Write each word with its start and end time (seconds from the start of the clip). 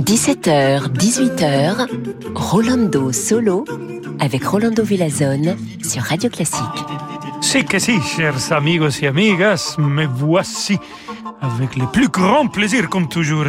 17h, 0.00 0.92
18h, 0.92 1.86
Rolando 2.34 3.12
Solo 3.12 3.64
avec 4.18 4.44
Rolando 4.44 4.82
Villazone 4.82 5.56
sur 5.84 6.02
Radio 6.02 6.28
Classique. 6.30 6.64
C'est 7.40 7.62
que 7.62 7.78
si, 7.78 8.00
chers 8.00 8.52
amigos 8.52 9.02
et 9.02 9.06
amigas, 9.06 9.76
me 9.78 10.04
voici 10.04 10.78
avec 11.40 11.76
le 11.76 11.86
plus 11.86 12.08
grand 12.08 12.48
plaisir 12.48 12.88
comme 12.88 13.08
toujours 13.08 13.46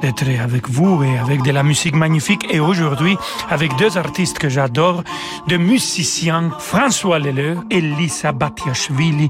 d'être 0.00 0.24
avec 0.42 0.68
vous 0.68 1.02
et 1.02 1.18
avec 1.18 1.42
de 1.42 1.50
la 1.50 1.62
musique 1.62 1.94
magnifique 1.94 2.46
et 2.50 2.60
aujourd'hui 2.60 3.16
avec 3.50 3.74
deux 3.76 3.98
artistes 3.98 4.38
que 4.38 4.48
j'adore, 4.48 5.02
deux 5.48 5.58
musiciens, 5.58 6.50
François 6.58 7.18
Leleu 7.18 7.58
et 7.70 7.80
Lisa 7.80 8.32
Batiashvili. 8.32 9.28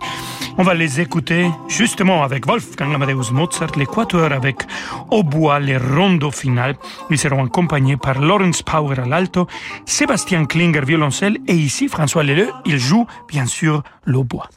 On 0.58 0.62
va 0.62 0.74
les 0.74 1.00
écouter 1.00 1.50
justement 1.68 2.22
avec 2.22 2.46
Wolfgang 2.46 2.94
Amadeus 2.94 3.32
Mozart, 3.32 3.72
l'équateur 3.76 4.32
avec 4.32 4.62
au 5.10 5.22
bois 5.22 5.58
les 5.60 5.76
rondeaux 5.76 6.30
finales. 6.30 6.76
Ils 7.10 7.18
seront 7.18 7.44
accompagnés 7.44 7.96
par 7.96 8.20
Lawrence 8.20 8.62
Power 8.62 9.00
à 9.00 9.06
l'alto, 9.06 9.46
Sébastien 9.84 10.46
Klinger 10.46 10.80
violoncelle 10.80 11.38
et 11.46 11.54
ici 11.54 11.88
François 11.88 12.22
Leleu, 12.22 12.50
il 12.64 12.78
joue 12.78 13.06
bien 13.28 13.46
sûr 13.46 13.82
bois. 14.24 14.48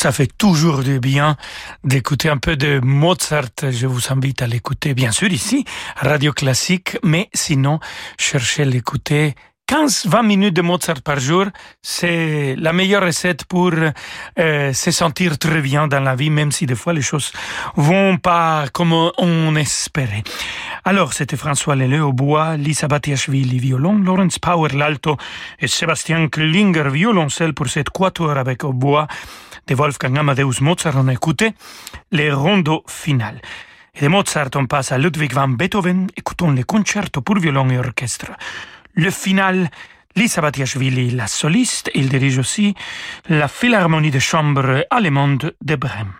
Ça 0.00 0.12
fait 0.12 0.30
toujours 0.38 0.84
du 0.84 1.00
bien 1.00 1.34
d'écouter 1.82 2.28
un 2.28 2.36
peu 2.36 2.54
de 2.54 2.78
Mozart. 2.78 3.48
Je 3.68 3.88
vous 3.88 4.12
invite 4.12 4.42
à 4.42 4.46
l'écouter, 4.46 4.94
bien 4.94 5.10
sûr, 5.10 5.32
ici, 5.32 5.64
Radio 5.96 6.32
Classique, 6.32 6.96
mais 7.02 7.28
sinon, 7.34 7.80
cherchez 8.16 8.64
l'écouter 8.64 9.34
15-20 9.68 10.24
minutes 10.24 10.54
de 10.54 10.62
Mozart 10.62 11.02
par 11.02 11.18
jour, 11.18 11.46
c'est 11.82 12.54
la 12.56 12.72
meilleure 12.72 13.02
recette 13.02 13.44
pour 13.44 13.72
euh, 14.38 14.72
se 14.72 14.90
sentir 14.92 15.36
très 15.36 15.60
bien 15.60 15.88
dans 15.88 15.98
la 15.98 16.14
vie, 16.14 16.30
même 16.30 16.52
si 16.52 16.64
des 16.64 16.76
fois 16.76 16.92
les 16.92 17.02
choses 17.02 17.32
vont 17.74 18.18
pas 18.18 18.66
comme 18.72 18.92
on 18.92 19.56
espérait. 19.56 20.22
Alors, 20.84 21.12
c'était 21.12 21.36
François 21.36 21.74
Leleu 21.74 22.04
au 22.04 22.12
bois, 22.12 22.56
Lisa 22.56 22.86
Batiashvili 22.86 23.58
violon, 23.58 23.98
Lawrence 23.98 24.38
Power 24.38 24.70
l'alto 24.74 25.16
et 25.58 25.66
Sébastien 25.66 26.28
Klinger 26.28 26.88
violoncelle 26.88 27.52
pour 27.52 27.66
cette 27.66 27.90
quatuor 27.90 28.38
avec 28.38 28.62
au 28.62 28.72
bois 28.72 29.08
de 29.68 29.74
Wolfgang 29.74 30.18
Amadeus 30.18 30.60
Mozart. 30.60 30.96
On 30.96 31.08
a 31.08 31.14
les 32.10 32.32
rondeaux 32.32 32.82
finales. 32.88 33.40
Et 33.94 34.02
de 34.02 34.08
Mozart, 34.08 34.50
on 34.54 34.66
passe 34.66 34.92
à 34.92 34.98
Ludwig 34.98 35.32
van 35.32 35.48
Beethoven. 35.48 36.08
Écoutons 36.16 36.50
les 36.52 36.64
concertos 36.64 37.20
pour 37.20 37.36
violon 37.38 37.68
et 37.70 37.78
orchestre. 37.78 38.32
Le 38.94 39.10
final, 39.10 39.70
Lisa 40.16 40.40
Batiashvili, 40.40 41.10
la 41.10 41.26
soliste, 41.26 41.90
il 41.94 42.08
dirige 42.08 42.38
aussi 42.38 42.74
la 43.28 43.48
Philharmonie 43.48 44.10
de 44.10 44.18
chambre 44.18 44.84
allemande 44.90 45.54
de 45.62 45.76
Brême. 45.76 46.12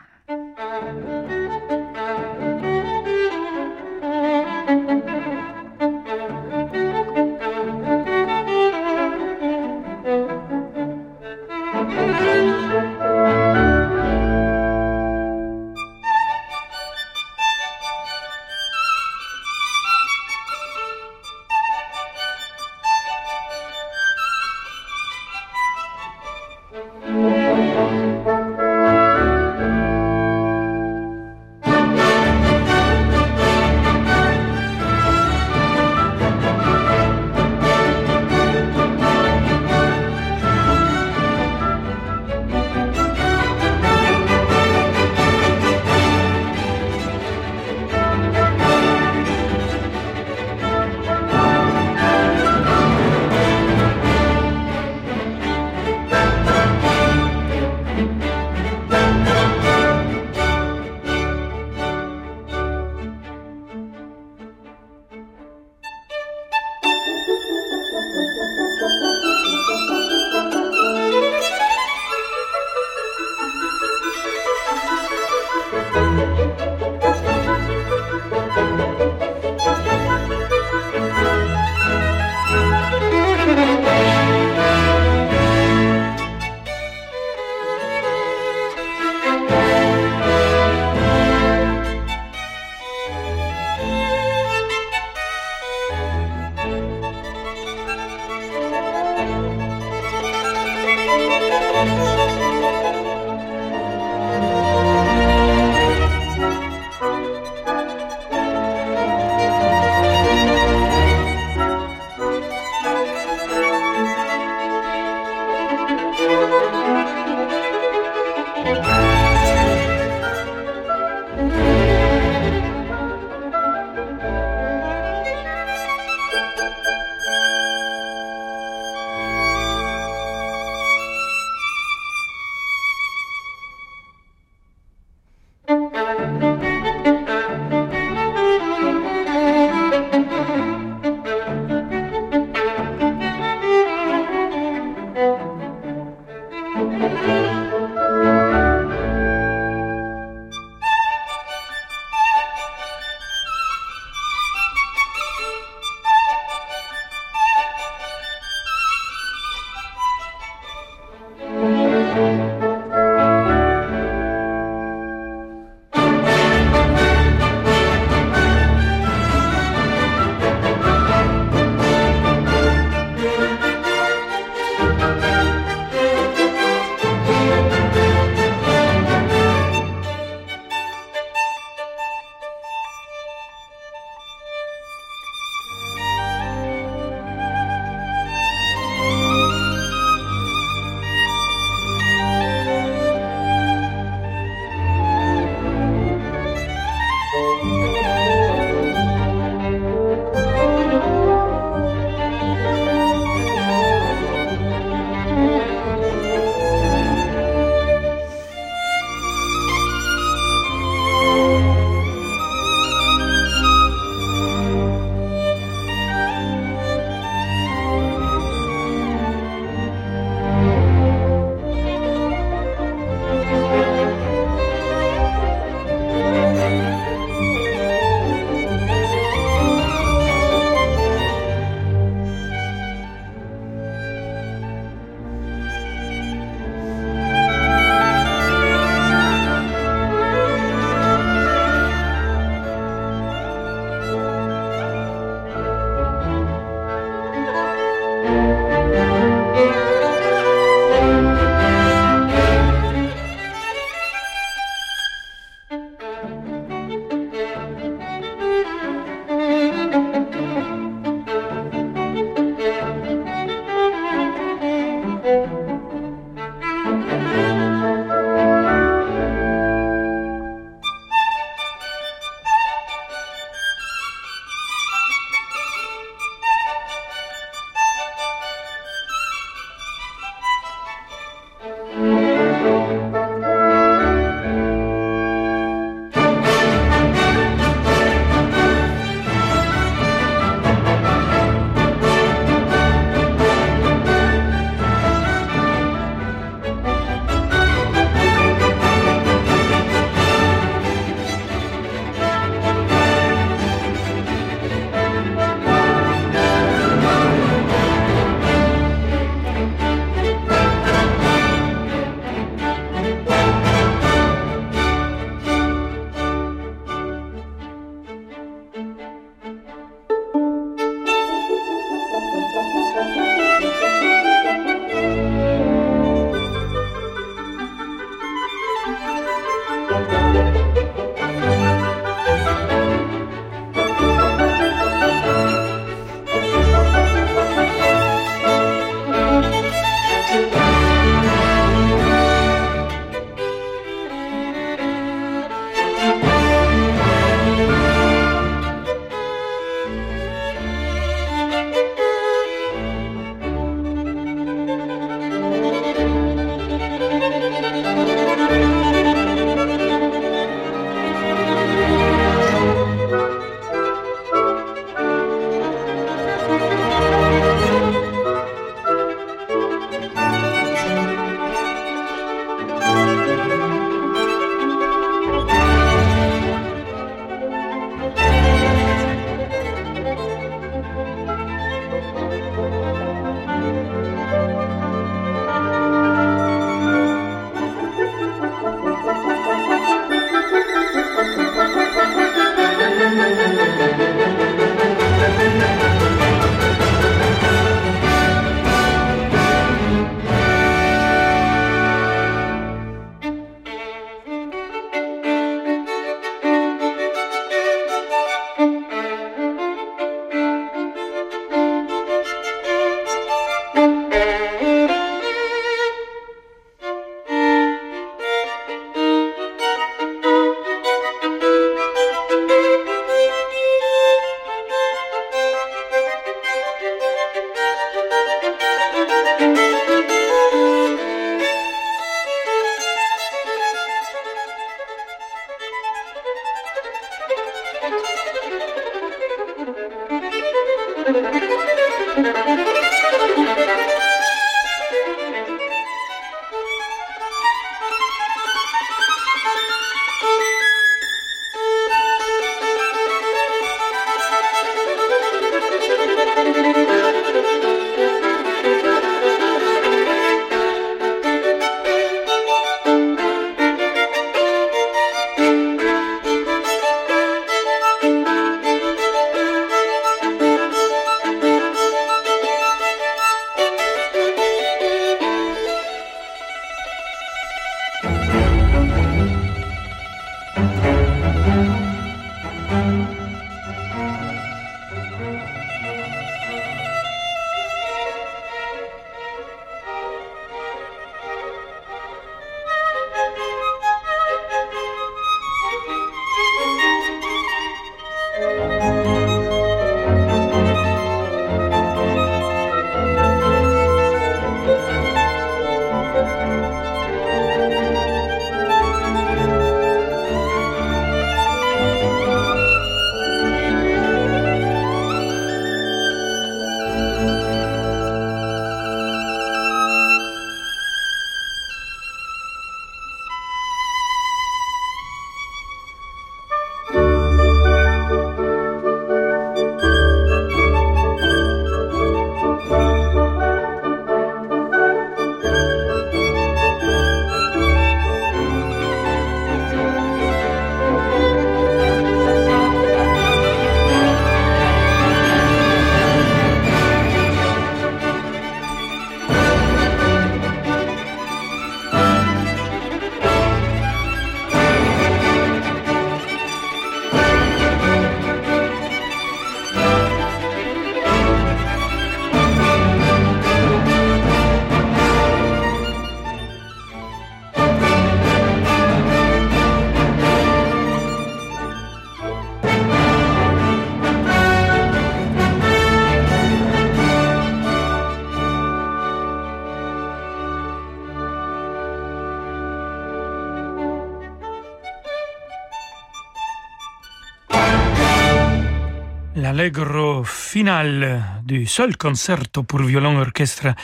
L'allegro 589.68 590.24
final 590.24 591.42
du 591.44 591.66
seul 591.66 591.96
concerto 591.96 592.62
pour 592.62 592.82
violon 592.82 593.18
orchestre 593.18 593.74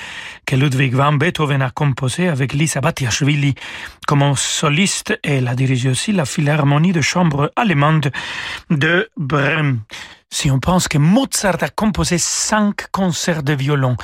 que 0.46 0.56
Ludwig 0.56 0.94
van 0.94 1.12
Beethoven 1.18 1.60
a 1.60 1.70
composé 1.70 2.28
avec 2.28 2.54
Lisa 2.54 2.80
Batiashvili 2.80 3.54
comme 4.06 4.34
soliste 4.34 5.18
et 5.22 5.40
la 5.42 5.54
dirigé 5.54 5.90
aussi 5.90 6.12
la 6.12 6.24
Philharmonie 6.24 6.92
de 6.92 7.02
chambre 7.02 7.52
allemande 7.54 8.10
de 8.70 9.10
Brême 9.16 9.80
si 10.34 10.50
on 10.50 10.58
pense 10.58 10.88
que 10.88 10.98
Mozart 10.98 11.62
a 11.62 11.68
composé 11.68 12.18
cinq 12.18 12.90
concerts 12.90 13.44
de 13.44 13.52
violon. 13.52 13.96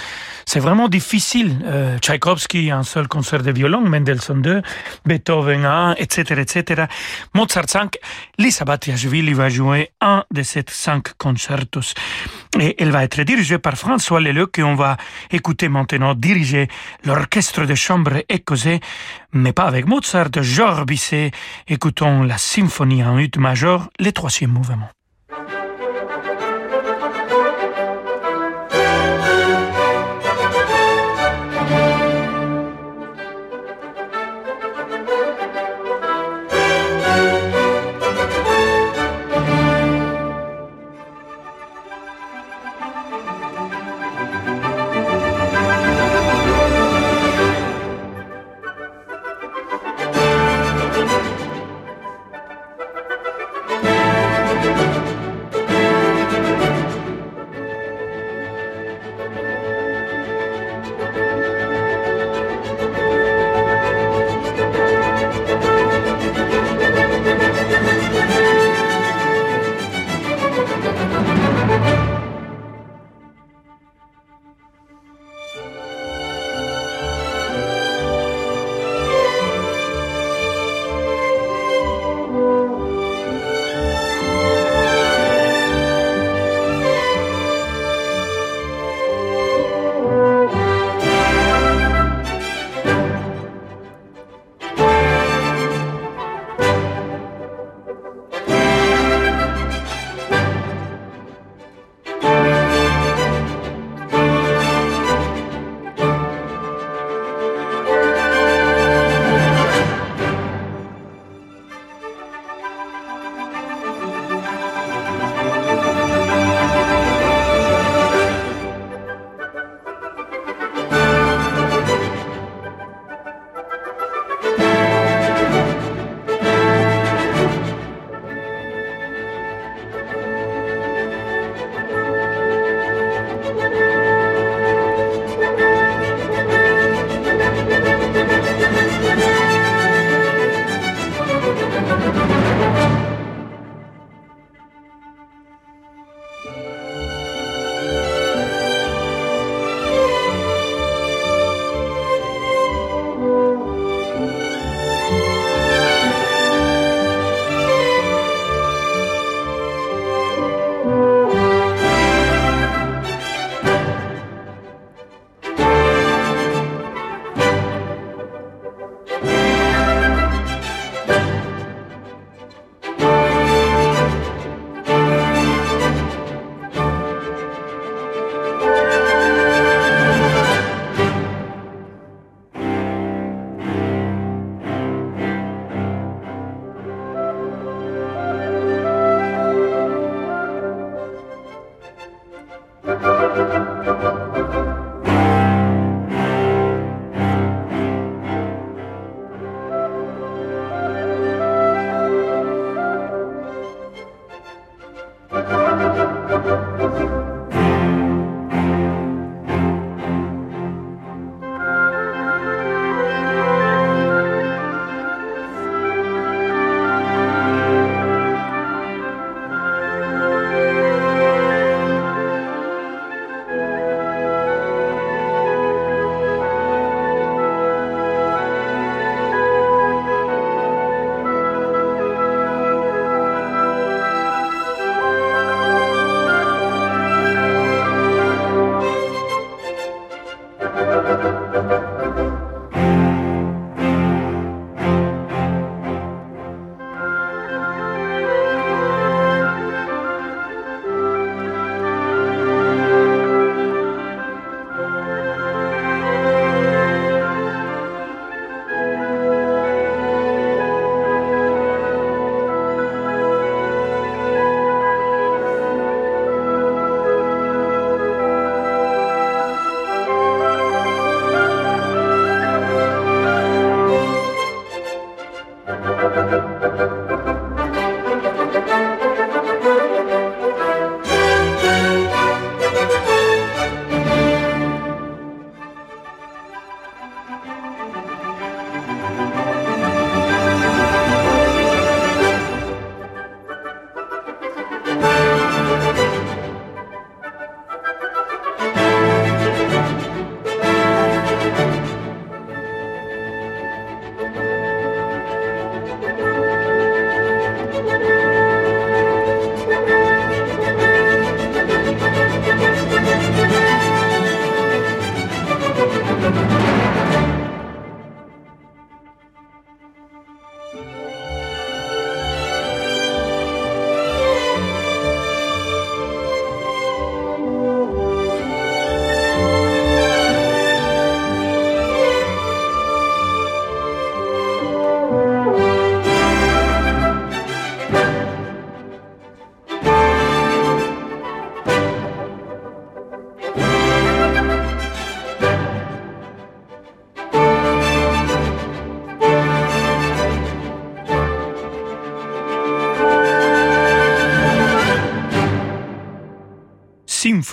C'est 0.47 0.61
vraiment 0.61 0.89
difficile. 0.89 1.59
Euh, 1.65 1.99
Tchaïkovski, 1.99 2.71
un 2.71 2.85
seul 2.85 3.09
concert 3.09 3.43
de 3.43 3.51
violon, 3.51 3.81
Mendelssohn 3.81 4.41
2, 4.41 4.63
Beethoven 5.07 5.65
1, 5.65 5.97
etc., 5.99 6.41
etc. 6.41 6.85
Mozart 7.35 7.69
5. 7.69 7.97
Lisa 8.39 8.65
Batiashvili 8.65 9.33
va 9.33 9.49
jouer 9.49 9.91
un 10.01 10.25
de 10.31 10.45
ces 10.45 10.63
cinq 10.69 11.15
concertos. 11.19 11.95
Et 12.61 12.81
elle 12.81 12.93
va 12.93 13.03
être 13.03 13.23
dirigée 13.23 13.59
par 13.59 13.75
François 13.75 14.21
Leleu, 14.21 14.49
on 14.59 14.77
va 14.77 14.99
écouter 15.33 15.69
maintenant 15.69 16.15
diriger 16.15 16.69
l'orchestre 17.05 17.65
de 17.65 17.75
chambre 17.75 18.23
écossais, 18.29 18.79
mais 19.33 19.53
pas 19.53 19.65
avec 19.65 19.87
Mozart, 19.87 20.31
Georges 20.43 20.87
Bizet. 20.87 21.33
Écoutons 21.67 22.23
la 22.23 22.39
symphonie 22.39 23.03
en 23.03 23.19
ut 23.19 23.33
majeur, 23.37 23.91
le 23.99 24.13
troisième 24.13 24.53
mouvement. 24.53 24.91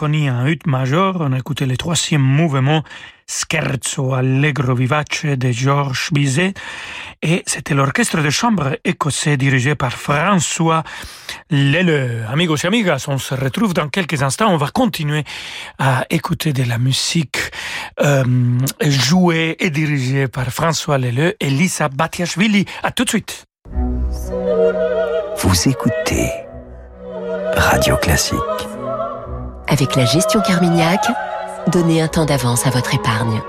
En 0.06 0.46
ut 0.48 0.60
majeur. 0.66 1.18
On 1.20 1.34
a 1.34 1.38
écouté 1.38 1.66
le 1.66 1.78
troisième 1.78 2.22
mouvement 2.22 2.84
Scherzo 3.28 4.14
Allegro 4.14 4.76
Vivace 4.76 5.26
de 5.26 5.52
Georges 5.52 6.10
Bizet 6.12 6.54
et 7.22 7.44
c'était 7.46 7.74
l'orchestre 7.74 8.22
de 8.22 8.30
chambre 8.30 8.78
écossais 8.86 9.38
dirigé 9.38 9.76
par 9.76 9.94
François 9.94 10.84
Leleu. 11.50 12.24
Amigos 12.30 12.58
et 12.64 12.68
amigas, 12.68 13.06
on 13.08 13.18
se 13.18 13.34
retrouve 13.34 13.74
dans 13.74 13.90
quelques 13.90 14.24
instants. 14.24 14.54
On 14.54 14.58
va 14.58 14.70
continuer 14.70 15.24
à 15.80 16.06
écouter 16.10 16.54
de 16.54 16.64
la 16.64 16.78
musique 16.78 17.40
euh, 18.02 18.24
jouée 18.82 19.56
et 19.60 19.70
dirigée 19.70 20.28
par 20.28 20.48
François 20.48 20.98
Leleu 20.98 21.36
et 21.40 21.50
Lisa 21.50 21.90
Batiashvili. 21.90 22.66
À 22.84 22.92
tout 22.92 23.04
de 23.04 23.10
suite. 23.10 23.46
Vous 25.40 25.70
écoutez 25.70 26.32
Radio 27.56 27.98
Classique. 27.98 28.77
Avec 29.70 29.96
la 29.96 30.06
gestion 30.06 30.42
Carmignac, 30.42 31.06
donnez 31.68 32.02
un 32.02 32.08
temps 32.08 32.26
d'avance 32.26 32.66
à 32.66 32.70
votre 32.70 32.96
épargne. 32.96 33.42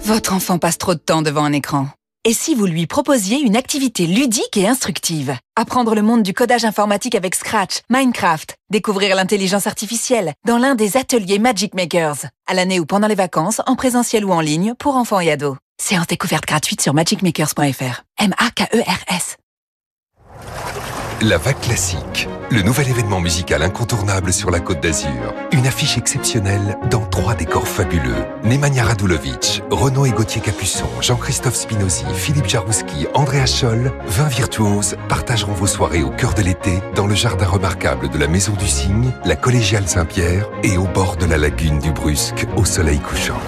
Votre 0.00 0.34
enfant 0.34 0.58
passe 0.58 0.76
trop 0.78 0.94
de 0.94 1.00
temps 1.00 1.22
devant 1.22 1.44
un 1.44 1.52
écran. 1.52 1.88
Et 2.26 2.32
si 2.32 2.54
vous 2.54 2.66
lui 2.66 2.86
proposiez 2.86 3.38
une 3.38 3.56
activité 3.56 4.06
ludique 4.06 4.56
et 4.56 4.66
instructive? 4.66 5.36
Apprendre 5.56 5.94
le 5.94 6.02
monde 6.02 6.22
du 6.22 6.32
codage 6.32 6.64
informatique 6.64 7.14
avec 7.14 7.34
Scratch, 7.34 7.80
Minecraft, 7.90 8.56
découvrir 8.70 9.16
l'intelligence 9.16 9.66
artificielle 9.66 10.32
dans 10.46 10.58
l'un 10.58 10.74
des 10.74 10.96
ateliers 10.96 11.38
Magic 11.38 11.74
Makers, 11.74 12.26
à 12.46 12.54
l'année 12.54 12.80
ou 12.80 12.86
pendant 12.86 13.08
les 13.08 13.14
vacances, 13.14 13.60
en 13.66 13.76
présentiel 13.76 14.24
ou 14.24 14.32
en 14.32 14.40
ligne, 14.40 14.74
pour 14.78 14.96
enfants 14.96 15.20
et 15.20 15.30
ados. 15.30 15.56
Séance 15.82 16.06
découverte 16.06 16.46
gratuite 16.46 16.80
sur 16.80 16.94
magicmakers.fr. 16.94 18.02
M-A-K-E-R-S. 18.18 19.36
La 21.22 21.38
Vague 21.38 21.60
Classique, 21.60 22.28
le 22.50 22.60
nouvel 22.62 22.88
événement 22.88 23.20
musical 23.20 23.62
incontournable 23.62 24.32
sur 24.32 24.50
la 24.50 24.60
Côte 24.60 24.80
d'Azur. 24.80 25.32
Une 25.52 25.66
affiche 25.66 25.96
exceptionnelle 25.96 26.76
dans 26.90 27.06
trois 27.06 27.34
décors 27.34 27.68
fabuleux. 27.68 28.26
Nemanja 28.42 28.84
Radulovic, 28.84 29.62
Renaud 29.70 30.06
et 30.06 30.10
Gauthier 30.10 30.42
Capuçon, 30.42 30.88
Jean-Christophe 31.00 31.54
Spinozzi, 31.54 32.04
Philippe 32.14 32.48
Jarouski, 32.48 33.06
Andrea 33.14 33.46
Scholl, 33.46 33.92
20 34.06 34.24
virtuoses 34.28 34.96
partageront 35.08 35.52
vos 35.52 35.68
soirées 35.68 36.02
au 36.02 36.10
cœur 36.10 36.34
de 36.34 36.42
l'été 36.42 36.80
dans 36.94 37.06
le 37.06 37.14
jardin 37.14 37.46
remarquable 37.46 38.10
de 38.10 38.18
la 38.18 38.26
Maison 38.26 38.52
du 38.52 38.66
Cygne, 38.66 39.12
la 39.24 39.36
Collégiale 39.36 39.88
Saint-Pierre 39.88 40.48
et 40.62 40.76
au 40.76 40.84
bord 40.84 41.16
de 41.16 41.26
la 41.26 41.38
lagune 41.38 41.78
du 41.78 41.92
Brusque 41.92 42.46
au 42.56 42.64
soleil 42.64 42.98
couchant. 42.98 43.40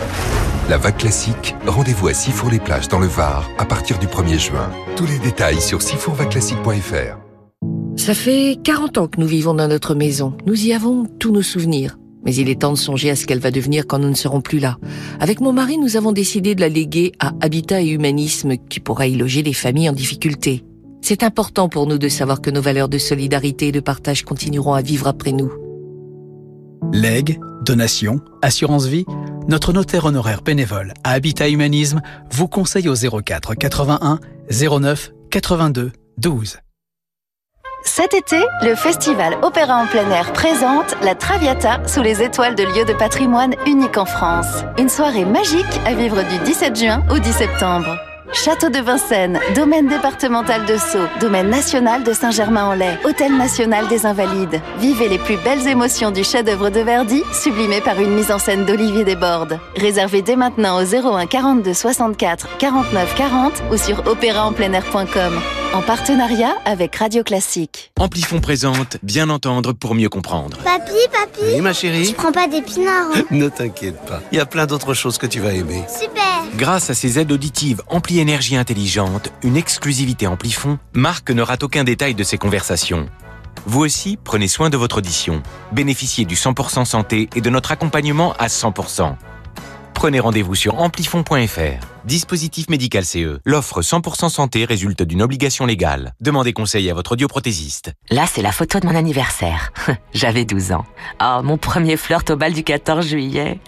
La 0.71 0.79
vague 0.79 0.97
classique, 0.97 1.55
rendez-vous 1.67 2.09
à 2.09 2.15
Sifour-les-Plages 2.15 2.89
dans 2.89 3.01
le 3.01 3.07
Var 3.07 3.51
à 3.59 3.65
partir 3.65 3.99
du 3.99 4.07
1er 4.07 4.39
juin. 4.39 4.71
Tous 4.97 5.07
les 5.07 5.19
détails 5.19 5.61
sur 5.61 5.83
sifourvaclassique.fr. 5.83 7.26
Ça 7.97 8.15
fait 8.15 8.59
40 8.63 8.99
ans 8.99 9.09
que 9.09 9.21
nous 9.21 9.27
vivons 9.27 9.55
dans 9.55 9.69
notre 9.69 9.95
maison. 9.95 10.37
Nous 10.47 10.67
y 10.67 10.73
avons 10.73 11.07
tous 11.19 11.33
nos 11.33 11.43
souvenirs. 11.43 11.99
Mais 12.25 12.35
il 12.35 12.49
est 12.49 12.61
temps 12.61 12.73
de 12.73 12.79
songer 12.79 13.11
à 13.11 13.17
ce 13.17 13.25
qu'elle 13.25 13.39
va 13.39 13.51
devenir 13.51 13.87
quand 13.87 13.99
nous 13.99 14.11
ne 14.11 14.15
serons 14.15 14.41
plus 14.41 14.59
là. 14.59 14.79
Avec 15.19 15.41
mon 15.41 15.53
mari, 15.53 15.79
nous 15.79 15.97
avons 15.97 16.13
décidé 16.13 16.55
de 16.55 16.61
la 16.61 16.69
léguer 16.69 17.13
à 17.21 17.33
Habitat 17.41 17.83
et 17.83 17.89
Humanisme 17.89 18.57
qui 18.69 18.81
pourra 18.81 19.07
y 19.07 19.15
loger 19.15 19.43
les 19.43 19.53
familles 19.53 19.89
en 19.89 19.93
difficulté. 19.93 20.65
C'est 21.01 21.23
important 21.23 21.69
pour 21.69 21.87
nous 21.87 21.99
de 21.99 22.09
savoir 22.09 22.41
que 22.41 22.51
nos 22.51 22.61
valeurs 22.61 22.89
de 22.89 22.99
solidarité 22.99 23.69
et 23.69 23.73
de 23.73 23.81
partage 23.81 24.25
continueront 24.25 24.75
à 24.75 24.83
vivre 24.83 25.07
après 25.07 25.33
nous. 25.33 25.53
Legs, 26.93 27.39
donations, 27.65 28.21
assurance 28.43 28.87
vie, 28.87 29.07
notre 29.49 29.73
notaire 29.73 30.05
honoraire 30.05 30.43
bénévole 30.43 30.95
à 31.05 31.13
Habitat 31.13 31.49
Humanisme 31.49 32.03
vous 32.33 32.49
conseille 32.49 32.89
au 32.89 32.95
04 32.95 33.55
81 33.55 34.19
09 34.51 35.13
82 35.31 35.93
12. 36.19 36.59
Cet 37.87 38.15
été, 38.15 38.41
le 38.63 38.75
festival 38.75 39.39
Opéra 39.43 39.77
en 39.77 39.87
plein 39.87 40.11
air 40.11 40.33
présente 40.33 40.97
la 41.03 41.15
Traviata 41.15 41.81
sous 41.87 42.03
les 42.03 42.21
étoiles 42.21 42.57
de 42.57 42.65
lieux 42.65 42.85
de 42.85 42.93
patrimoine 42.93 43.55
unique 43.65 43.97
en 43.97 44.05
France. 44.05 44.65
Une 44.77 44.89
soirée 44.89 45.25
magique 45.25 45.65
à 45.87 45.95
vivre 45.95 46.21
du 46.23 46.39
17 46.45 46.77
juin 46.77 47.03
au 47.11 47.19
10 47.19 47.33
septembre. 47.33 47.97
Château 48.33 48.71
de 48.71 48.81
Vincennes, 48.81 49.39
domaine 49.55 49.87
départemental 49.87 50.67
de 50.67 50.77
Sceaux, 50.77 51.07
domaine 51.21 51.49
national 51.49 52.03
de 52.03 52.13
Saint-Germain-en-Laye, 52.13 52.99
hôtel 53.05 53.35
national 53.37 53.87
des 53.87 54.05
Invalides. 54.05 54.61
Vivez 54.79 55.09
les 55.09 55.19
plus 55.19 55.37
belles 55.37 55.67
émotions 55.69 56.11
du 56.11 56.25
chef-d'œuvre 56.25 56.71
de 56.71 56.81
Verdi, 56.81 57.23
sublimé 57.33 57.81
par 57.81 58.01
une 58.01 58.15
mise 58.15 58.33
en 58.33 58.41
scène 58.41 58.65
d'Olivier 58.65 59.05
Desbordes. 59.05 59.61
Réservez 59.77 60.23
dès 60.23 60.37
maintenant 60.37 60.83
au 60.83 60.85
01 60.85 61.27
42 61.27 61.73
64 61.73 62.59
49 62.59 63.15
40 63.15 63.63
ou 63.71 63.77
sur 63.77 64.05
opéraenpleinair.com. 64.09 65.41
En 65.75 65.83
partenariat 65.83 66.55
avec 66.65 66.97
Radio 66.97 67.23
Classique. 67.23 67.93
Amplifon 67.99 68.41
présente 68.41 68.97
Bien 69.03 69.29
entendre 69.31 69.73
pour 69.73 69.95
mieux 69.95 70.09
comprendre. 70.09 70.57
Papi, 70.59 70.93
papi 71.13 71.41
Oui, 71.55 71.61
ma 71.61 71.73
chérie 71.73 72.09
Tu 72.09 72.15
prends 72.15 72.33
pas 72.33 72.49
d'épinards 72.49 73.11
hein 73.15 73.23
Ne 73.31 73.49
t'inquiète 73.49 74.01
pas, 74.07 74.21
il 74.33 74.39
y 74.39 74.41
a 74.41 74.47
plein 74.47 74.67
d'autres 74.67 74.95
choses 74.95 75.19
que 75.19 75.27
tu 75.27 75.41
vas 75.41 75.53
aimer. 75.53 75.83
Super 75.89 76.45
Grâce 76.57 76.91
à 76.91 76.95
ses 76.95 77.19
aides 77.19 77.33
auditives 77.33 77.83
Ampli 77.89 78.19
Énergie 78.21 78.57
Intelligente, 78.57 79.31
une 79.43 79.57
exclusivité 79.57 80.27
Amplifon, 80.27 80.79
Marc 80.95 81.31
ne 81.31 81.43
rate 81.43 81.63
aucun 81.63 81.85
détail 81.85 82.15
de 82.15 82.25
ses 82.25 82.39
conversations. 82.39 83.07
Vous 83.67 83.81
aussi, 83.81 84.17
prenez 84.23 84.49
soin 84.49 84.71
de 84.71 84.77
votre 84.77 84.99
audition. 84.99 85.43
Bénéficiez 85.73 86.25
du 86.25 86.37
100% 86.37 86.85
santé 86.85 87.29
et 87.35 87.41
de 87.41 87.51
notre 87.51 87.73
accompagnement 87.73 88.33
à 88.39 88.47
100%. 88.47 89.17
Prenez 89.97 90.21
rendez-vous 90.21 90.55
sur 90.55 90.79
amplifon.fr. 90.79 91.87
Dispositif 92.05 92.69
médical 92.69 93.07
CE. 93.07 93.39
L'offre 93.47 93.81
100% 93.81 94.29
santé 94.29 94.67
résulte 94.67 95.03
d'une 95.03 95.23
obligation 95.23 95.65
légale. 95.65 96.13
Demandez 96.21 96.53
conseil 96.53 96.91
à 96.91 96.95
votre 96.95 97.13
audioprothésiste. 97.13 97.93
Là, 98.11 98.27
c'est 98.31 98.43
la 98.43 98.53
photo 98.53 98.79
de 98.79 98.87
mon 98.87 98.95
anniversaire. 98.95 99.73
J'avais 100.13 100.45
12 100.45 100.73
ans. 100.73 100.85
Oh, 101.25 101.41
mon 101.43 101.57
premier 101.57 101.97
flirt 101.97 102.29
au 102.29 102.37
bal 102.37 102.53
du 102.53 102.63
14 102.63 103.07
juillet. 103.07 103.59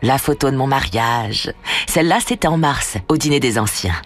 La 0.00 0.16
photo 0.16 0.50
de 0.50 0.56
mon 0.56 0.66
mariage. 0.66 1.52
Celle-là, 1.86 2.20
c'était 2.26 2.48
en 2.48 2.56
mars, 2.56 2.96
au 3.10 3.18
dîner 3.18 3.38
des 3.38 3.58
anciens. 3.58 4.00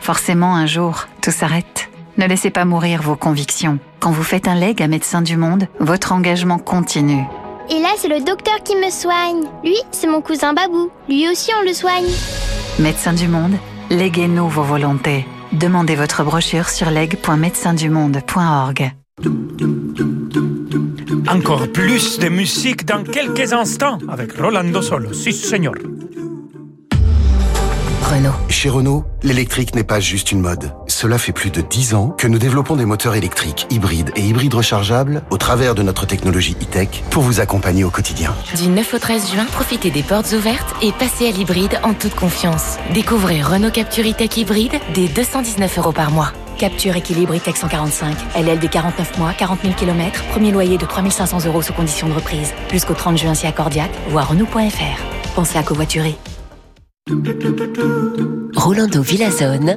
Forcément, 0.00 0.56
un 0.56 0.64
jour, 0.64 1.04
tout 1.20 1.32
s'arrête. 1.32 1.90
Ne 2.16 2.26
laissez 2.26 2.50
pas 2.50 2.64
mourir 2.64 3.02
vos 3.02 3.16
convictions. 3.16 3.78
Quand 4.00 4.10
vous 4.10 4.22
faites 4.22 4.48
un 4.48 4.54
leg 4.54 4.82
à 4.82 4.88
Médecins 4.88 5.22
du 5.22 5.36
Monde, 5.36 5.68
votre 5.80 6.12
engagement 6.12 6.58
continue. 6.58 7.26
Et 7.70 7.80
là, 7.80 7.94
c'est 7.96 8.08
le 8.08 8.20
docteur 8.20 8.62
qui 8.62 8.76
me 8.76 8.90
soigne. 8.90 9.48
Lui, 9.64 9.78
c'est 9.90 10.06
mon 10.06 10.20
cousin 10.20 10.52
Babou. 10.52 10.90
Lui 11.08 11.26
aussi, 11.28 11.50
on 11.58 11.62
le 11.66 11.72
soigne. 11.72 12.04
Médecins 12.78 13.14
du 13.14 13.26
Monde, 13.26 13.54
léguez-nous 13.90 14.48
vos 14.48 14.62
volontés. 14.62 15.24
Demandez 15.52 15.96
votre 15.96 16.22
brochure 16.24 16.68
sur 16.68 16.90
leg.médecindumonde.org. 16.90 18.92
Encore 21.28 21.72
plus 21.72 22.18
de 22.18 22.28
musique 22.28 22.84
dans 22.84 23.02
quelques 23.02 23.54
instants 23.54 23.96
avec 24.08 24.38
Rolando 24.38 24.82
Solo. 24.82 25.14
Si, 25.14 25.32
señor. 25.32 25.74
Renault. 28.02 28.34
Chez 28.50 28.68
Renault, 28.68 29.04
l'électrique 29.22 29.74
n'est 29.74 29.84
pas 29.84 30.00
juste 30.00 30.32
une 30.32 30.40
mode. 30.40 30.70
Cela 30.94 31.18
fait 31.18 31.32
plus 31.32 31.50
de 31.50 31.60
10 31.60 31.94
ans 31.94 32.14
que 32.16 32.28
nous 32.28 32.38
développons 32.38 32.76
des 32.76 32.84
moteurs 32.84 33.16
électriques, 33.16 33.66
hybrides 33.68 34.12
et 34.14 34.20
hybrides 34.20 34.54
rechargeables 34.54 35.24
au 35.30 35.38
travers 35.38 35.74
de 35.74 35.82
notre 35.82 36.06
technologie 36.06 36.56
e-tech 36.62 37.02
pour 37.10 37.24
vous 37.24 37.40
accompagner 37.40 37.82
au 37.82 37.90
quotidien. 37.90 38.32
Du 38.56 38.68
9 38.68 38.94
au 38.94 38.98
13 39.00 39.32
juin, 39.32 39.44
profitez 39.46 39.90
des 39.90 40.04
portes 40.04 40.32
ouvertes 40.32 40.72
et 40.82 40.92
passez 40.92 41.26
à 41.26 41.32
l'hybride 41.32 41.80
en 41.82 41.94
toute 41.94 42.14
confiance. 42.14 42.76
Découvrez 42.94 43.42
Renault 43.42 43.72
Capture 43.72 44.06
e-tech 44.06 44.36
hybride 44.36 44.74
dès 44.94 45.08
219 45.08 45.78
euros 45.78 45.90
par 45.90 46.12
mois. 46.12 46.32
Capture 46.58 46.94
équilibre 46.94 47.34
e-tech 47.34 47.56
145. 47.56 48.16
LLD 48.36 48.70
49 48.70 49.18
mois, 49.18 49.32
40 49.36 49.62
000 49.62 49.74
km. 49.74 50.22
Premier 50.30 50.52
loyer 50.52 50.78
de 50.78 50.86
3500 50.86 51.46
euros 51.46 51.60
sous 51.60 51.72
condition 51.72 52.08
de 52.08 52.14
reprise. 52.14 52.52
Jusqu'au 52.70 52.94
30 52.94 53.18
juin 53.18 53.34
si 53.34 53.48
accordiaque. 53.48 53.90
Voir 54.10 54.28
Renault.fr. 54.28 55.34
Pensez 55.34 55.58
à 55.58 55.64
covoiturer. 55.64 56.14
Rolando 58.54 59.02
Villazone 59.02 59.76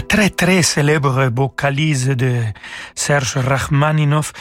La 0.00 0.06
très 0.06 0.30
très 0.30 0.62
célèbre 0.62 1.30
vocalise 1.30 2.08
de 2.08 2.40
Serge 2.94 3.36
Rachmaninoff 3.36 4.32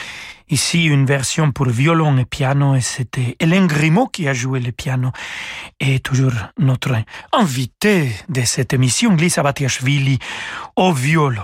Ici, 0.51 0.85
une 0.85 1.05
version 1.05 1.51
pour 1.51 1.67
violon 1.67 2.17
et 2.17 2.25
piano, 2.25 2.73
et 2.73 2.81
c'était 2.81 3.35
Hélène 3.39 3.67
Grimaud 3.67 4.07
qui 4.07 4.27
a 4.27 4.33
joué 4.33 4.59
le 4.59 4.71
piano. 4.71 5.11
Et 5.81 5.99
toujours 5.99 6.33
notre 6.57 6.91
invité 7.31 8.11
de 8.27 8.41
cette 8.43 8.73
émission, 8.73 9.15
Lisa 9.15 9.41
Batiashvili, 9.41 10.19
au 10.75 10.91
violon. 10.91 11.41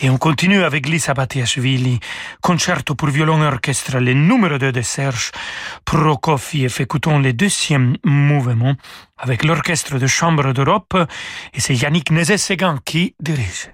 Et 0.00 0.10
on 0.10 0.18
continue 0.18 0.64
avec 0.64 0.88
Lisa 0.88 1.14
Batiashvili, 1.14 2.00
concerto 2.40 2.94
pour 2.96 3.08
violon 3.10 3.42
et 3.42 3.46
orchestre, 3.46 3.98
le 3.98 4.12
numéro 4.12 4.58
2 4.58 4.72
de 4.72 4.82
Serge 4.82 5.30
Prokofiev. 5.84 6.80
Écoutons 6.80 7.20
le 7.20 7.32
deuxième 7.32 7.96
mouvement 8.04 8.74
avec 9.18 9.44
l'orchestre 9.44 9.98
de 9.98 10.06
chambre 10.06 10.52
d'Europe, 10.52 10.96
et 11.54 11.60
c'est 11.60 11.74
Yannick 11.74 12.10
Nézet-Séguin 12.10 12.78
qui 12.84 13.14
dirige. 13.20 13.70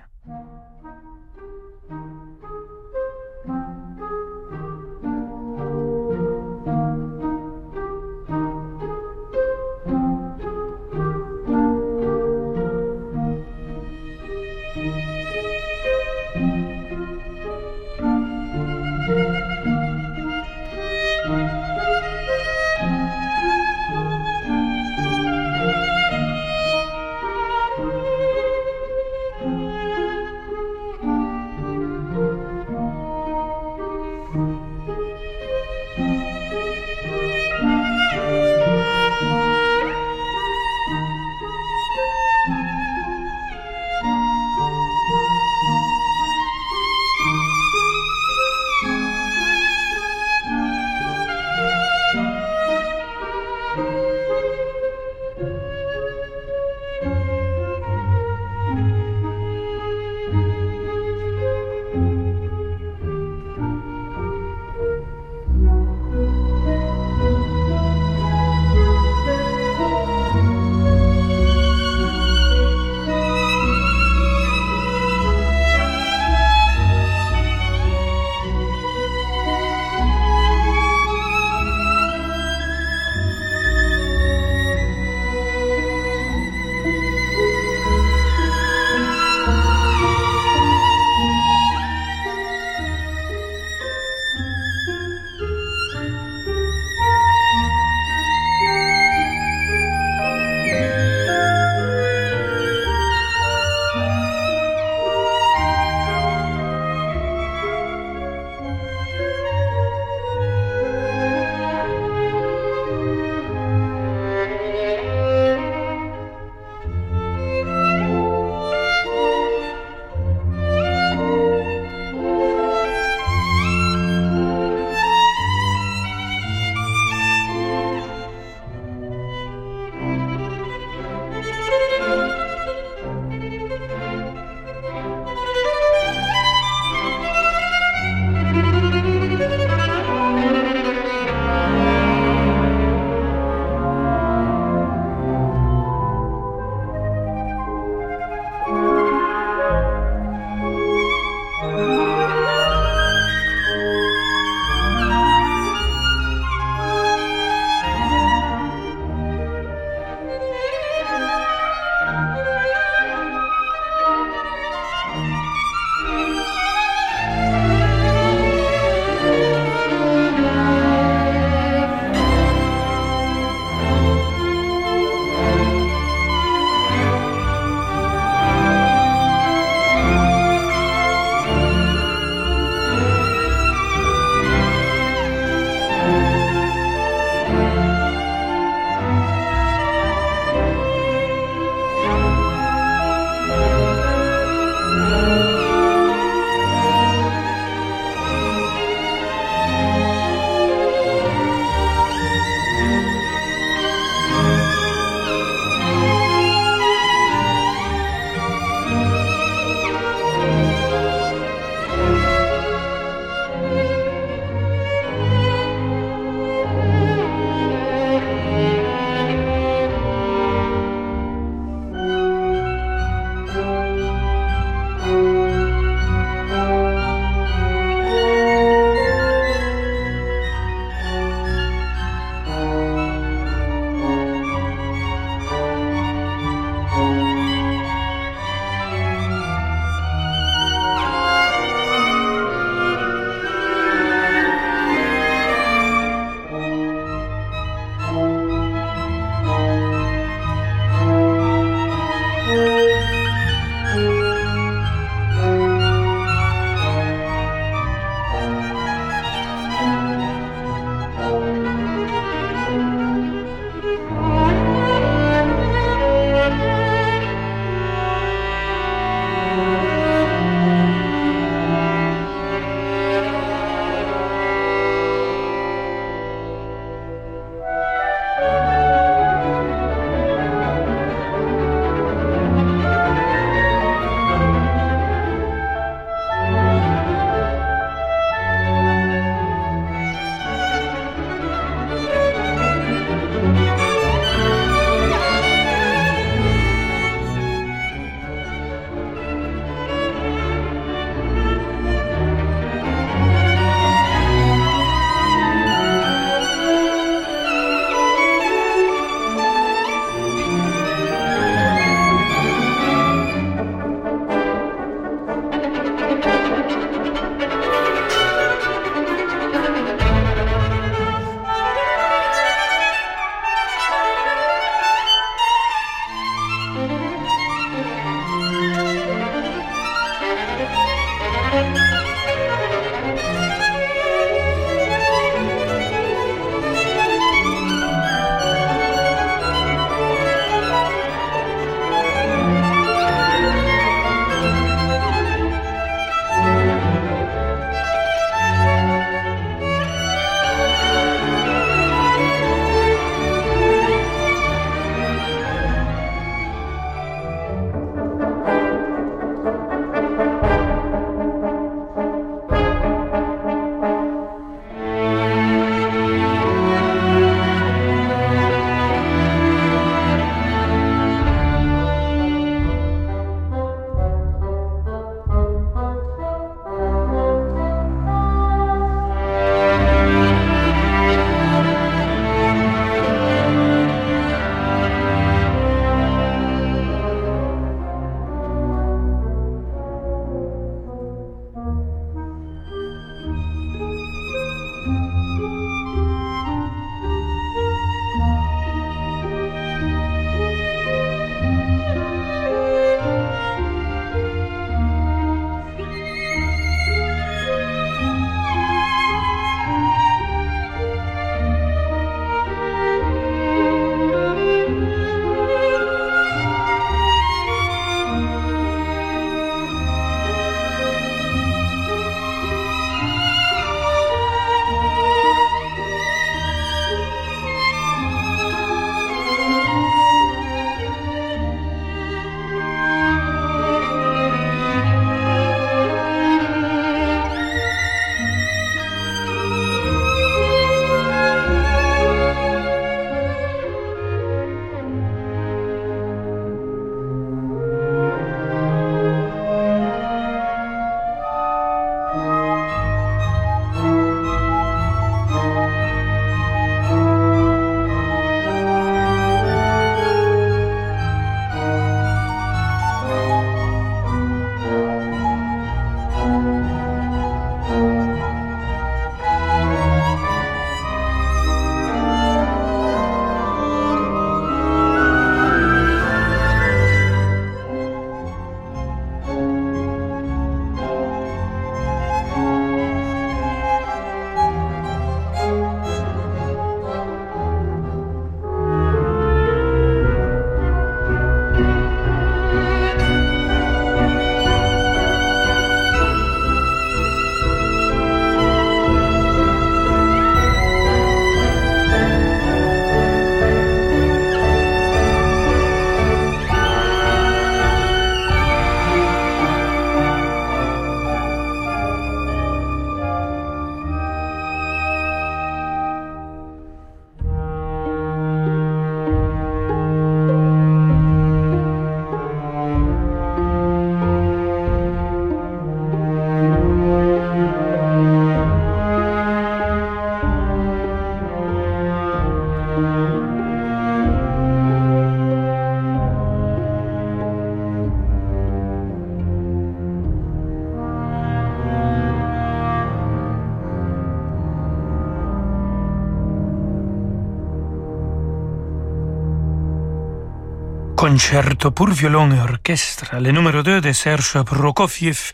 Concerto 551.16 551.70
pour 551.70 551.88
violon 551.88 552.30
et 552.30 552.38
orchestre, 552.38 553.16
le 553.18 553.32
numéro 553.32 553.62
2 553.62 553.80
de 553.80 553.92
Serge 553.92 554.42
Prokofiev. 554.42 555.32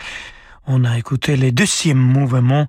On 0.68 0.84
a 0.84 0.96
écouté 0.96 1.36
le 1.36 1.50
deuxième 1.50 1.98
mouvement 1.98 2.68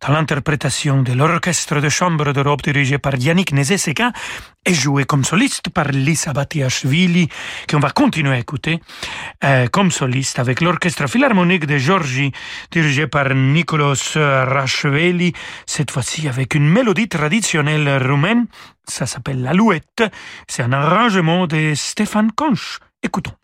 dans 0.00 0.12
l'interprétation 0.12 1.02
de 1.02 1.12
l'orchestre 1.12 1.80
de 1.80 1.88
chambre 1.88 2.32
d'Europe 2.32 2.62
dirigé 2.62 2.98
par 2.98 3.16
Yannick 3.16 3.52
Nezeseka 3.52 4.12
et 4.64 4.74
joué 4.74 5.04
comme 5.04 5.24
soliste 5.24 5.70
par 5.70 5.88
Lisa 5.88 6.32
Batiashvili, 6.32 7.28
qu'on 7.68 7.80
va 7.80 7.90
continuer 7.90 8.34
à 8.34 8.38
écouter 8.38 8.80
euh, 9.44 9.66
comme 9.68 9.90
soliste 9.90 10.38
avec 10.38 10.60
l'orchestre 10.60 11.08
philharmonique 11.08 11.66
de 11.66 11.78
Georgie 11.78 12.32
dirigé 12.70 13.06
par 13.06 13.34
Nicolas 13.34 13.94
Rachveli, 14.14 15.32
cette 15.66 15.90
fois-ci 15.90 16.28
avec 16.28 16.54
une 16.54 16.68
mélodie 16.68 17.08
traditionnelle 17.08 18.02
roumaine, 18.06 18.46
ça 18.86 19.06
s'appelle 19.06 19.42
l'alouette, 19.42 20.02
c'est 20.48 20.62
un 20.62 20.72
arrangement 20.72 21.46
de 21.46 21.74
Stéphane 21.74 22.32
Conch. 22.32 22.78
Écoutons. 23.02 23.39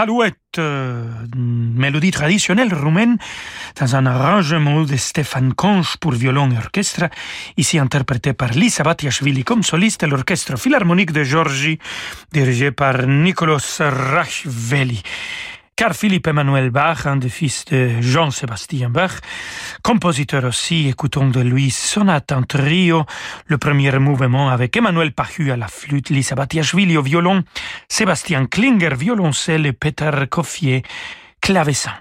L'alouette, 0.00 0.56
euh, 0.56 1.04
mélodie 1.36 2.10
traditionnelle 2.10 2.72
roumaine, 2.72 3.18
dans 3.78 3.96
un 3.96 4.06
arrangement 4.06 4.80
de 4.84 4.96
Stéphane 4.96 5.52
Conche 5.52 5.98
pour 5.98 6.12
violon 6.12 6.50
et 6.50 6.56
orchestre, 6.56 7.10
ici 7.58 7.78
interprété 7.78 8.32
par 8.32 8.48
Lisa 8.52 8.82
Batiashvili 8.82 9.44
comme 9.44 9.62
soliste, 9.62 10.04
l'orchestre 10.04 10.58
philharmonique 10.58 11.12
de 11.12 11.22
Georgie, 11.22 11.78
dirigé 12.32 12.70
par 12.70 13.06
Nicolas 13.06 13.58
Rachveli 13.78 15.02
car 15.80 15.94
Philippe 15.94 16.26
Emmanuel 16.26 16.68
Bach, 16.68 17.06
un 17.06 17.16
des 17.16 17.30
fils 17.30 17.64
de 17.64 18.02
Jean-Sébastien 18.02 18.90
Bach, 18.90 19.12
compositeur 19.82 20.44
aussi, 20.44 20.88
écoutons 20.88 21.28
de 21.28 21.40
lui 21.40 21.70
sonate 21.70 22.32
en 22.32 22.42
trio, 22.42 23.06
le 23.46 23.56
premier 23.56 23.98
mouvement 23.98 24.50
avec 24.50 24.76
Emmanuel 24.76 25.12
Pahu 25.12 25.50
à 25.50 25.56
la 25.56 25.68
flûte, 25.68 26.10
Lisa 26.10 26.34
Batiashvili 26.34 26.98
au 26.98 27.02
violon, 27.02 27.44
Sébastien 27.88 28.44
Klinger 28.44 28.94
violoncelle 28.94 29.64
et 29.64 29.72
Peter 29.72 30.10
Coffier 30.28 30.82
clavecin. 31.40 31.94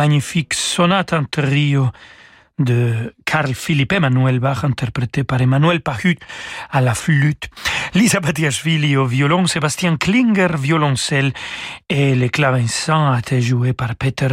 Magnifique 0.00 0.54
sonate 0.54 1.14
en 1.14 1.26
trio 1.26 1.92
de 2.56 3.14
Carl 3.30 3.54
Philipp 3.54 3.92
Emanuel 3.92 4.40
Bach, 4.40 4.64
interprété 4.64 5.22
par 5.22 5.40
Emmanuel 5.40 5.80
Pahut 5.80 6.18
à 6.68 6.80
la 6.80 6.96
flûte, 6.96 7.48
Lisa 7.94 8.18
Batiashvili 8.18 8.96
au 8.96 9.06
violon, 9.06 9.46
Sébastien 9.46 9.96
Klinger 9.96 10.48
violoncelle 10.58 11.32
et 11.88 12.16
le 12.16 12.28
clavecin 12.28 13.12
a 13.12 13.20
été 13.20 13.40
joué 13.40 13.72
par 13.72 13.94
Peter 13.94 14.28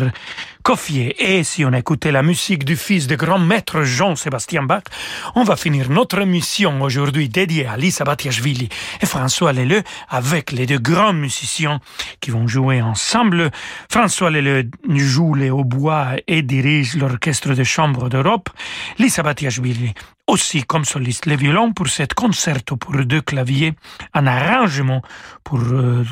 Coffier. 0.64 1.16
Et 1.18 1.44
si 1.44 1.64
on 1.64 1.74
écoutait 1.74 2.12
la 2.12 2.24
musique 2.24 2.66
du 2.66 2.76
fils 2.76 3.08
de 3.08 3.16
grand 3.16 3.40
maître 3.40 3.84
Jean-Sébastien 3.84 4.64
Bach, 4.64 4.84
on 5.36 5.44
va 5.44 5.56
finir 5.56 5.90
notre 5.90 6.20
émission 6.20 6.82
aujourd'hui 6.82 7.30
dédiée 7.30 7.68
à 7.68 7.78
Lisa 7.78 8.04
Batiashvili 8.04 8.68
et 9.02 9.06
François 9.06 9.54
Leleu 9.54 9.82
avec 10.10 10.52
les 10.52 10.66
deux 10.66 10.80
grands 10.80 11.14
musiciens 11.14 11.80
qui 12.20 12.32
vont 12.32 12.48
jouer 12.48 12.82
ensemble. 12.82 13.52
François 13.90 14.30
Leleu 14.30 14.70
joue 14.90 15.36
les 15.36 15.52
hautbois 15.52 16.16
et 16.28 16.42
dirige 16.42 16.96
l'orchestre 16.96 17.54
de 17.54 17.64
chambre 17.64 18.10
d'Europe. 18.10 18.50
Lisa 18.98 19.24
Batiashvili 19.24 19.94
aussi 20.28 20.64
comme 20.64 20.86
soliste 20.86 21.26
les 21.26 21.36
violons 21.36 21.74
pour 21.74 21.88
cet 21.88 22.14
concerto 22.14 22.76
pour 22.78 22.96
deux 23.06 23.22
claviers, 23.22 23.74
un 24.14 24.28
arrangement 24.28 25.02
pour 25.44 25.60
euh, 25.60 26.04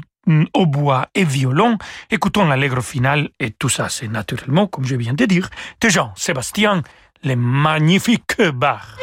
hautbois 0.54 1.08
et 1.14 1.26
violon. 1.26 1.78
Écoutons 2.10 2.46
l'allegro 2.48 2.82
final 2.82 3.30
et 3.40 3.52
tout 3.52 3.70
ça, 3.70 3.90
c'est 3.90 4.08
naturellement, 4.08 4.68
comme 4.68 4.86
je 4.86 4.96
viens 4.96 5.14
de 5.14 5.26
dire, 5.26 5.50
de 5.82 5.90
Jean-Sébastien, 5.90 6.82
le 7.24 7.36
magnifique 7.36 8.42
Bach. 8.54 8.98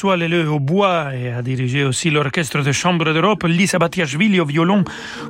François 0.00 0.16
Leleu 0.16 0.50
au 0.50 0.60
bois 0.60 1.14
et 1.14 1.30
a 1.30 1.42
dirigé 1.42 1.84
aussi 1.84 2.08
l'orchestre 2.08 2.62
de 2.62 2.72
chambre 2.72 3.12
d'Europe, 3.12 3.44
Lisa 3.46 3.78
Batiashvili 3.78 4.40
au 4.40 4.46
violon 4.46 4.82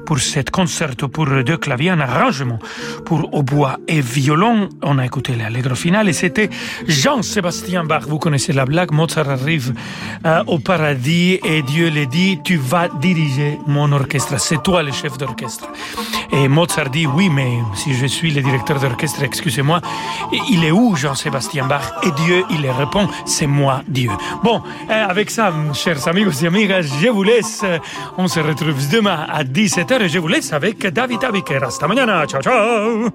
pour 0.07 0.21
cet 0.21 0.53
concerto 0.53 1.09
pour 1.09 1.27
deux 1.27 1.57
claviers, 1.57 1.91
un 1.91 1.99
arrangement 1.99 2.61
pour 3.05 3.35
au 3.35 3.43
bois 3.43 3.81
et 3.89 4.01
violon. 4.01 4.69
On 4.83 4.99
a 4.99 5.07
écouté 5.07 5.35
l'allegro 5.35 5.75
final 5.75 6.09
et 6.09 6.13
c'était 6.13 6.51
Jean-Sébastien 6.87 7.83
Bach. 7.83 8.05
Vous 8.07 8.21
connaissez 8.21 8.53
la 8.53 8.65
blague, 8.65 8.93
Mozart 8.93 9.29
arrive 9.29 9.75
euh, 10.25 10.45
au 10.47 10.61
paradis 10.61 11.41
et 11.45 11.63
Dieu 11.63 11.91
lui 11.91 12.07
dit, 12.07 12.39
tu 12.45 12.57
vas 12.57 12.87
diriger 13.01 13.59
mon 13.67 13.91
orchestre, 13.91 14.39
c'est 14.39 14.63
toi 14.63 14.85
le 14.85 14.93
chef 14.93 15.19
d'orchestre. 15.19 15.67
Et 16.33 16.47
Mozart 16.47 16.91
dit, 16.91 17.09
oui, 17.09 17.29
mais 17.29 17.59
si 17.75 17.93
je 17.93 18.07
suis 18.07 18.31
le 18.31 18.41
directeur 18.41 18.79
d'orchestre, 18.79 19.25
excusez-moi, 19.25 19.81
il 20.49 20.65
est 20.65 20.71
où 20.71 20.95
Jean-Sébastien 20.95 21.67
Bach? 21.67 21.83
Et 22.05 22.13
Dieu, 22.25 22.45
il 22.51 22.71
répond, 22.71 23.09
c'est 23.27 23.49
moi, 23.49 23.83
Dieu. 23.89 24.13
Bon, 24.45 24.60
euh, 24.91 25.07
avec 25.09 25.31
ça, 25.31 25.53
chers 25.75 26.07
amigos 26.09 26.43
et 26.43 26.47
amigas, 26.47 26.83
je 26.83 27.09
vous 27.09 27.23
laisse. 27.23 27.65
On 28.17 28.29
se 28.29 28.41
retrouve 28.41 28.89
demain 28.91 29.27
à 29.29 29.45
17h 29.45 30.03
et 30.03 30.09
je 30.09 30.19
vous 30.19 30.29
laisse 30.29 30.53
avec 30.53 30.87
David 30.87 31.25
Abiker. 31.25 31.65
Hasta 31.65 31.87
mañana. 31.87 32.27
Ciao, 32.27 32.43
ciao. 32.43 33.11